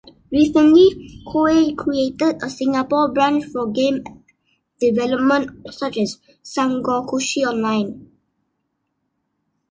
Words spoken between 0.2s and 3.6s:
Recently, Koei created a Singapore branch